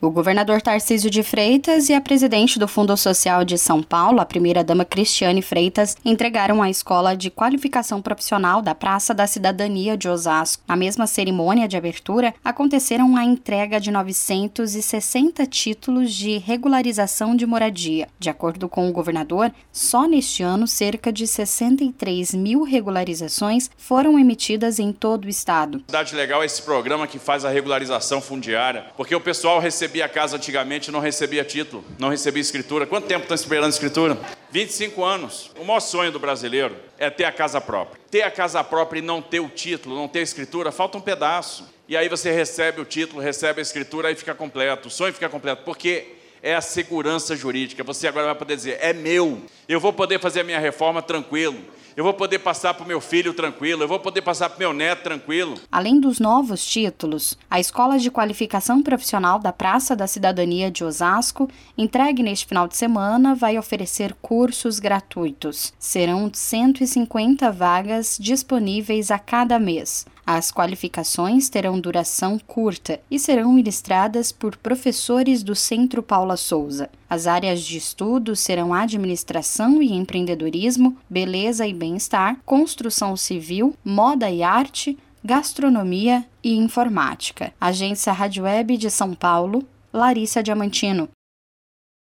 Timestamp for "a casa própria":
37.24-37.98, 38.22-38.98